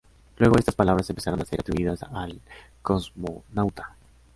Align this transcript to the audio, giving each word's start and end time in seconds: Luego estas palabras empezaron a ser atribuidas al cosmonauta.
Luego 0.39 0.57
estas 0.57 0.73
palabras 0.73 1.07
empezaron 1.11 1.39
a 1.39 1.45
ser 1.45 1.59
atribuidas 1.61 2.01
al 2.01 2.41
cosmonauta. 2.81 3.95